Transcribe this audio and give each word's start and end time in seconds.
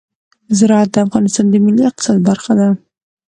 زراعت 0.57 0.89
د 0.93 0.95
افغانستان 1.05 1.45
د 1.49 1.55
ملي 1.65 1.83
اقتصاد 1.87 2.17
برخه 2.29 2.51
ده. 2.59 2.67